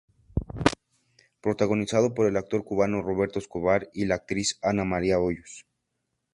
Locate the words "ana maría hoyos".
4.63-5.67